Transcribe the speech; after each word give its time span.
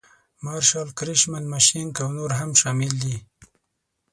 مارشال 0.43 0.87
کرشمن 0.97 1.43
مشینک 1.53 1.95
او 2.03 2.09
نور 2.17 2.31
هم 2.39 2.51
شامل 2.61 2.91
دي. 3.01 3.15